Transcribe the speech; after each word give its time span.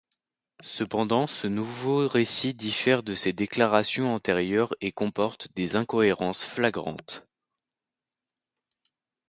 Cependant, 0.63 1.27
ce 1.27 1.45
nouveau 1.45 2.07
récit 2.07 2.55
diffère 2.55 3.03
de 3.03 3.13
ses 3.13 3.33
déclarations 3.33 4.15
antérieures 4.15 4.73
et 4.81 4.91
comporte 4.91 5.49
des 5.55 5.75
incohérences 5.75 6.43
flagrantes. 6.43 7.27